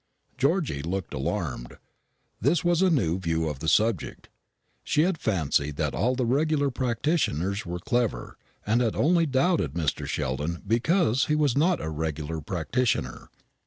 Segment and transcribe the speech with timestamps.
[0.35, 1.77] Georgy looked alarmed.
[2.41, 4.29] This was a new view of the subject.
[4.83, 8.35] She had fancied that all regular practitioners were clever,
[8.65, 10.07] and had only doubted Mr.
[10.07, 13.29] Sheldon because he was not a regular practitioner.